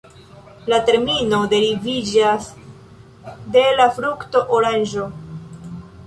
La 0.73 0.77
termino 0.85 1.41
deriviĝas 1.51 2.47
de 3.57 3.63
la 3.81 3.87
frukto 3.99 4.41
oranĝo. 4.61 5.05